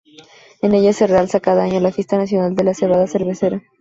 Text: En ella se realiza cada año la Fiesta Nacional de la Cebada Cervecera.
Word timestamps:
En 0.63 0.73
ella 0.73 0.93
se 0.93 1.05
realiza 1.05 1.39
cada 1.41 1.61
año 1.65 1.79
la 1.79 1.91
Fiesta 1.91 2.17
Nacional 2.17 2.55
de 2.55 2.63
la 2.63 2.73
Cebada 2.73 3.05
Cervecera. 3.05 3.61